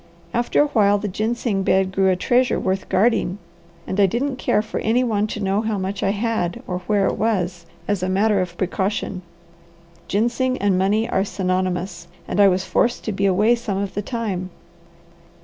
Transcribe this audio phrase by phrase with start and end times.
[0.33, 3.37] After a while the ginseng bed grew a treasure worth guarding,
[3.85, 7.05] and I didn't care for any one to know how much I had or where
[7.05, 9.21] it was, as a matter of precaution.
[10.07, 14.01] Ginseng and money are synonymous, and I was forced to be away some of the
[14.01, 14.49] time."